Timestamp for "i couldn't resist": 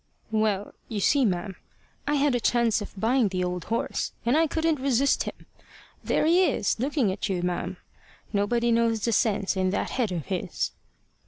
4.35-5.25